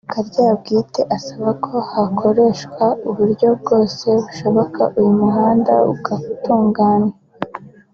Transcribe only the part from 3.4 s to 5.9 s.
bwose bushoboka uyu muhanda